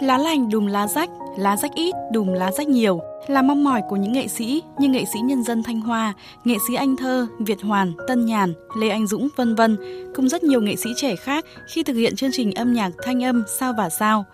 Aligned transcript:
Lá 0.00 0.18
lành 0.18 0.48
đùm 0.48 0.66
lá 0.66 0.86
rách, 0.86 1.10
lá 1.36 1.56
rách 1.56 1.74
ít 1.74 1.94
đùm 2.12 2.32
lá 2.32 2.52
rách 2.52 2.68
nhiều 2.68 3.00
là 3.26 3.42
mong 3.42 3.64
mỏi 3.64 3.82
của 3.88 3.96
những 3.96 4.12
nghệ 4.12 4.28
sĩ 4.28 4.62
như 4.78 4.88
nghệ 4.88 5.04
sĩ 5.12 5.20
nhân 5.20 5.42
dân 5.42 5.62
Thanh 5.62 5.80
Hoa, 5.80 6.14
nghệ 6.44 6.54
sĩ 6.68 6.74
Anh 6.74 6.96
Thơ, 6.96 7.26
Việt 7.38 7.62
Hoàn, 7.62 7.92
Tân 8.08 8.26
Nhàn, 8.26 8.54
Lê 8.76 8.88
Anh 8.88 9.06
Dũng 9.06 9.28
vân 9.36 9.54
vân, 9.54 9.76
cùng 10.14 10.28
rất 10.28 10.42
nhiều 10.42 10.60
nghệ 10.60 10.76
sĩ 10.76 10.90
trẻ 10.96 11.16
khác 11.16 11.44
khi 11.74 11.82
thực 11.82 11.94
hiện 11.94 12.16
chương 12.16 12.30
trình 12.32 12.52
âm 12.52 12.72
nhạc 12.72 12.90
thanh 13.02 13.24
âm 13.24 13.44
Sao 13.58 13.72
và 13.78 13.88
Sao. 13.88 14.24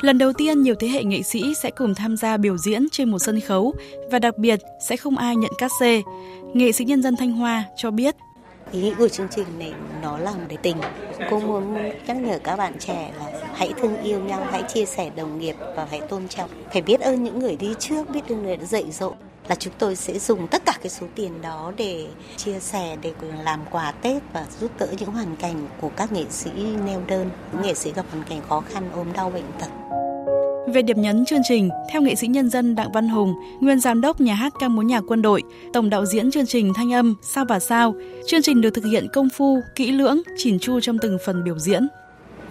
Lần 0.00 0.18
đầu 0.18 0.32
tiên 0.32 0.62
nhiều 0.62 0.74
thế 0.80 0.88
hệ 0.88 1.04
nghệ 1.04 1.22
sĩ 1.22 1.54
sẽ 1.62 1.70
cùng 1.70 1.94
tham 1.94 2.16
gia 2.16 2.36
biểu 2.36 2.56
diễn 2.56 2.86
trên 2.92 3.10
một 3.10 3.18
sân 3.18 3.40
khấu 3.40 3.74
và 4.10 4.18
đặc 4.18 4.38
biệt 4.38 4.60
sẽ 4.88 4.96
không 4.96 5.16
ai 5.16 5.36
nhận 5.36 5.52
cát 5.58 5.70
xê. 5.80 6.02
Nghệ 6.54 6.72
sĩ 6.72 6.84
nhân 6.84 7.02
dân 7.02 7.16
Thanh 7.16 7.32
Hoa 7.32 7.64
cho 7.76 7.90
biết 7.90 8.16
Ý 8.72 8.80
nghĩa 8.80 8.94
của 8.94 9.08
chương 9.08 9.28
trình 9.30 9.46
này 9.58 9.72
nó 10.02 10.18
là 10.18 10.30
một 10.30 10.44
cái 10.48 10.58
tình. 10.62 10.76
Cô 11.30 11.40
muốn 11.40 11.74
nhắc 12.06 12.16
nhở 12.16 12.38
các 12.38 12.56
bạn 12.56 12.72
trẻ 12.78 13.12
là 13.18 13.27
hãy 13.58 13.72
thương 13.80 14.02
yêu 14.02 14.20
nhau, 14.20 14.46
hãy 14.50 14.62
chia 14.62 14.84
sẻ 14.84 15.10
đồng 15.16 15.38
nghiệp 15.38 15.56
và 15.76 15.86
hãy 15.90 16.00
tôn 16.00 16.28
trọng. 16.28 16.50
Phải 16.72 16.82
biết 16.82 17.00
ơn 17.00 17.24
những 17.24 17.38
người 17.38 17.56
đi 17.56 17.74
trước, 17.78 18.10
biết 18.10 18.28
ơn 18.28 18.42
người 18.42 18.56
đã 18.56 18.64
dạy 18.64 18.84
dỗ 18.90 19.12
là 19.48 19.54
chúng 19.54 19.72
tôi 19.78 19.96
sẽ 19.96 20.18
dùng 20.18 20.48
tất 20.48 20.62
cả 20.64 20.72
cái 20.82 20.88
số 20.88 21.06
tiền 21.14 21.42
đó 21.42 21.72
để 21.76 22.06
chia 22.36 22.58
sẻ 22.60 22.96
để 23.02 23.12
làm 23.44 23.60
quà 23.70 23.92
Tết 23.92 24.22
và 24.32 24.46
giúp 24.60 24.70
đỡ 24.78 24.86
những 24.98 25.10
hoàn 25.10 25.36
cảnh 25.36 25.66
của 25.80 25.90
các 25.96 26.12
nghệ 26.12 26.24
sĩ 26.30 26.50
neo 26.86 27.00
đơn, 27.06 27.30
những 27.52 27.62
nghệ 27.62 27.74
sĩ 27.74 27.92
gặp 27.92 28.06
hoàn 28.12 28.24
cảnh 28.24 28.40
khó 28.48 28.60
khăn 28.60 28.90
ốm 28.94 29.06
đau 29.14 29.30
bệnh 29.30 29.44
tật. 29.60 29.68
Về 30.72 30.82
điểm 30.82 31.00
nhấn 31.00 31.24
chương 31.24 31.40
trình, 31.48 31.70
theo 31.92 32.02
nghệ 32.02 32.14
sĩ 32.14 32.26
nhân 32.26 32.50
dân 32.50 32.74
Đặng 32.74 32.92
Văn 32.92 33.08
Hùng, 33.08 33.34
nguyên 33.60 33.80
giám 33.80 34.00
đốc 34.00 34.20
nhà 34.20 34.34
hát 34.34 34.52
ca 34.60 34.68
múa 34.68 34.82
nhạc 34.82 35.04
quân 35.08 35.22
đội, 35.22 35.42
tổng 35.72 35.90
đạo 35.90 36.06
diễn 36.06 36.30
chương 36.30 36.46
trình 36.46 36.72
Thanh 36.74 36.92
âm 36.92 37.14
Sao 37.22 37.44
và 37.48 37.60
Sao, 37.60 37.94
chương 38.26 38.42
trình 38.42 38.60
được 38.60 38.70
thực 38.70 38.84
hiện 38.84 39.06
công 39.12 39.28
phu, 39.34 39.60
kỹ 39.74 39.92
lưỡng, 39.92 40.22
chỉn 40.36 40.58
chu 40.58 40.80
trong 40.80 40.98
từng 40.98 41.18
phần 41.26 41.44
biểu 41.44 41.58
diễn. 41.58 41.88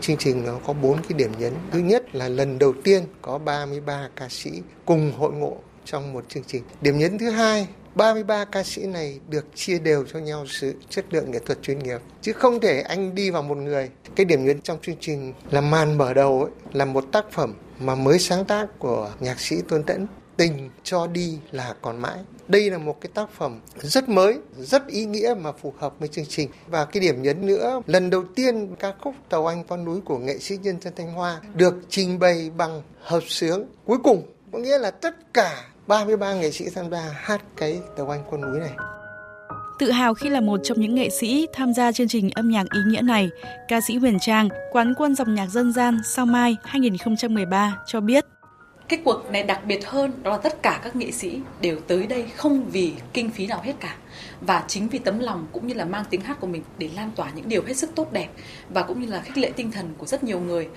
Chương 0.02 0.18
trình 0.18 0.46
nó 0.46 0.60
có 0.66 0.74
bốn 0.74 0.98
cái 1.04 1.18
điểm 1.18 1.32
nhấn. 1.40 1.54
Thứ 1.72 1.80
nhất 1.80 2.16
là 2.16 2.30
lần 2.30 2.60
đầu 2.60 2.74
tiên 2.84 3.04
có 3.22 3.38
33 3.38 4.10
ca 4.16 4.30
sĩ 4.30 4.52
cùng 4.86 5.12
hội 5.18 5.34
ngộ 5.34 5.58
trong 5.86 6.14
một 6.14 6.26
chương 6.30 6.44
trình. 6.48 6.64
Điểm 6.82 6.98
nhấn 6.98 7.18
thứ 7.18 7.30
hai 7.30 7.68
33 7.98 8.46
ca 8.46 8.64
sĩ 8.64 8.86
này 8.86 9.20
được 9.30 9.46
chia 9.56 9.80
đều 9.80 10.06
cho 10.14 10.20
nhau 10.20 10.46
sự 10.48 10.76
chất 10.90 11.06
lượng 11.14 11.32
nghệ 11.32 11.40
thuật 11.40 11.62
chuyên 11.62 11.80
nghiệp 11.80 12.00
chứ 12.22 12.34
không 12.34 12.60
thể 12.60 12.82
anh 12.82 13.16
đi 13.16 13.30
vào 13.30 13.44
một 13.44 13.58
người 13.58 13.90
cái 14.16 14.26
điểm 14.26 14.46
nhấn 14.46 14.62
trong 14.62 14.78
chương 14.82 14.96
trình 15.00 15.34
là 15.52 15.62
màn 15.62 15.98
mở 15.98 16.14
đầu 16.14 16.42
ấy, 16.42 16.52
là 16.74 16.86
một 16.86 17.06
tác 17.12 17.26
phẩm 17.32 17.54
mà 17.80 17.96
mới 17.96 18.20
sáng 18.20 18.46
tác 18.46 18.80
của 18.80 19.12
nhạc 19.20 19.40
sĩ 19.40 19.56
Tôn 19.70 19.84
Tẫn 19.84 20.08
tình 20.38 20.70
cho 20.84 21.08
đi 21.08 21.38
là 21.52 21.74
còn 21.82 21.98
mãi. 21.98 22.18
Đây 22.48 22.70
là 22.72 22.78
một 22.78 23.02
cái 23.02 23.10
tác 23.14 23.30
phẩm 23.38 23.60
rất 23.78 24.10
mới 24.10 24.40
rất 24.58 24.88
ý 24.88 25.06
nghĩa 25.06 25.36
mà 25.42 25.52
phù 25.52 25.74
hợp 25.78 25.94
với 26.00 26.08
chương 26.08 26.26
trình. 26.30 26.50
Và 26.68 26.86
cái 26.86 27.02
điểm 27.02 27.22
nhấn 27.22 27.46
nữa 27.46 27.82
lần 27.88 28.10
đầu 28.10 28.24
tiên 28.36 28.76
ca 28.80 28.94
khúc 29.02 29.16
tàu 29.30 29.48
anh 29.48 29.64
con 29.64 29.86
núi 29.86 30.02
của 30.06 30.18
nghệ 30.18 30.38
sĩ 30.38 30.58
nhân 30.62 30.82
dân 30.82 30.94
thanh 30.96 31.14
hoa 31.14 31.42
được 31.54 31.76
trình 31.90 32.20
bày 32.20 32.52
bằng 32.58 32.82
hợp 33.02 33.24
sướng. 33.28 33.66
Cuối 33.86 33.98
cùng 34.04 34.24
có 34.52 34.60
nghĩa 34.60 34.78
là 34.78 34.92
tất 34.92 35.34
cả 35.34 35.64
33 35.88 36.34
nghệ 36.34 36.52
sĩ 36.52 36.66
tham 36.76 36.92
gia 36.92 37.02
hát 37.16 37.42
cái 37.58 37.80
tàu 37.98 38.10
anh 38.14 38.24
con 38.32 38.42
núi 38.42 38.60
này. 38.60 38.72
Tự 39.80 39.92
hào 39.92 40.14
khi 40.14 40.30
là 40.30 40.42
một 40.42 40.60
trong 40.64 40.82
những 40.82 40.96
nghệ 40.96 41.10
sĩ 41.10 41.48
tham 41.54 41.74
gia 41.74 41.92
chương 41.92 42.08
trình 42.08 42.30
âm 42.36 42.50
nhạc 42.50 42.66
ý 42.74 42.80
nghĩa 42.88 43.02
này, 43.02 43.30
ca 43.68 43.82
sĩ 43.82 43.98
Huyền 43.98 44.18
Trang, 44.22 44.50
quán 44.72 44.94
quân 44.98 45.16
dòng 45.16 45.36
nhạc 45.36 45.48
dân 45.48 45.74
gian 45.74 46.00
Sao 46.06 46.26
Mai 46.26 46.56
2013 46.64 47.78
cho 47.86 48.02
biết 48.02 48.26
cái 48.88 49.00
cuộc 49.06 49.32
này 49.32 49.44
đặc 49.44 49.62
biệt 49.66 49.86
hơn 49.86 50.24
đó 50.24 50.32
là 50.32 50.38
tất 50.38 50.64
cả 50.64 50.80
các 50.84 50.96
nghệ 50.96 51.12
sĩ 51.12 51.40
đều 51.62 51.80
tới 51.88 52.08
đây 52.08 52.26
không 52.36 52.66
vì 52.72 52.94
kinh 53.14 53.30
phí 53.30 53.48
nào 53.48 53.62
hết 53.64 53.74
cả. 53.80 53.96
Và 54.42 54.64
chính 54.68 54.88
vì 54.88 55.00
tấm 55.00 55.20
lòng 55.20 55.48
cũng 55.52 55.68
như 55.68 55.74
là 55.74 55.86
mang 55.86 56.06
tiếng 56.10 56.22
hát 56.22 56.40
của 56.40 56.48
mình 56.48 56.64
để 56.78 56.90
lan 56.96 57.12
tỏa 57.16 57.32
những 57.36 57.50
điều 57.50 57.64
hết 57.64 57.78
sức 57.78 57.90
tốt 57.96 58.14
đẹp 58.14 58.28
và 58.70 58.82
cũng 58.82 59.02
như 59.02 59.08
là 59.08 59.22
khích 59.22 59.38
lệ 59.38 59.52
tinh 59.56 59.72
thần 59.72 59.94
của 59.98 60.06
rất 60.06 60.24
nhiều 60.24 60.40
người. 60.40 60.70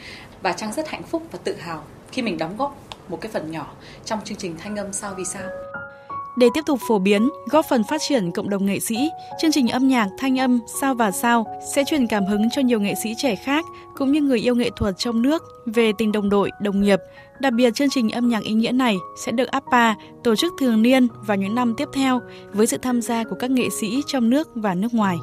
Và 0.42 0.52
trang 0.52 0.72
rất 0.72 0.88
hạnh 0.88 1.02
phúc 1.02 1.22
và 1.32 1.38
tự 1.44 1.56
hào 1.56 1.84
khi 2.12 2.22
mình 2.22 2.38
đóng 2.38 2.56
góp 2.56 2.76
một 3.08 3.20
cái 3.20 3.32
phần 3.32 3.50
nhỏ 3.50 3.72
trong 4.04 4.20
chương 4.24 4.38
trình 4.38 4.56
thanh 4.58 4.76
âm 4.76 4.92
sao 4.92 5.14
vì 5.14 5.24
sao 5.24 5.69
để 6.36 6.48
tiếp 6.54 6.60
tục 6.66 6.78
phổ 6.88 6.98
biến, 6.98 7.28
góp 7.50 7.66
phần 7.68 7.82
phát 7.84 8.00
triển 8.08 8.32
cộng 8.32 8.50
đồng 8.50 8.66
nghệ 8.66 8.80
sĩ, 8.80 9.10
chương 9.42 9.52
trình 9.52 9.68
âm 9.68 9.88
nhạc 9.88 10.08
Thanh 10.18 10.38
âm 10.38 10.60
Sao 10.80 10.94
và 10.94 11.10
Sao 11.10 11.46
sẽ 11.74 11.84
truyền 11.84 12.06
cảm 12.06 12.26
hứng 12.26 12.50
cho 12.50 12.62
nhiều 12.62 12.80
nghệ 12.80 12.94
sĩ 13.02 13.14
trẻ 13.16 13.36
khác 13.36 13.64
cũng 13.96 14.12
như 14.12 14.20
người 14.20 14.38
yêu 14.38 14.54
nghệ 14.54 14.70
thuật 14.76 14.98
trong 14.98 15.22
nước 15.22 15.42
về 15.66 15.92
tình 15.98 16.12
đồng 16.12 16.28
đội, 16.28 16.50
đồng 16.60 16.80
nghiệp. 16.80 16.98
Đặc 17.40 17.52
biệt 17.52 17.74
chương 17.74 17.90
trình 17.90 18.10
âm 18.10 18.28
nhạc 18.28 18.42
ý 18.42 18.52
nghĩa 18.52 18.72
này 18.72 18.96
sẽ 19.16 19.32
được 19.32 19.48
APA 19.50 19.94
tổ 20.24 20.36
chức 20.36 20.52
thường 20.60 20.82
niên 20.82 21.08
vào 21.26 21.36
những 21.36 21.54
năm 21.54 21.74
tiếp 21.76 21.88
theo 21.92 22.20
với 22.52 22.66
sự 22.66 22.78
tham 22.78 23.02
gia 23.02 23.24
của 23.24 23.36
các 23.38 23.50
nghệ 23.50 23.68
sĩ 23.80 24.02
trong 24.06 24.30
nước 24.30 24.48
và 24.54 24.74
nước 24.74 24.94
ngoài. 24.94 25.16